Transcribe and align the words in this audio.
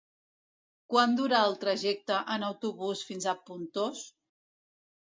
Quant 0.93 1.13
dura 1.19 1.43
el 1.49 1.53
trajecte 1.65 2.17
en 2.37 2.49
autobús 2.51 3.07
fins 3.13 3.31
a 3.35 3.39
Pontós? 3.51 4.07